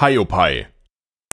[0.00, 0.66] Hiopai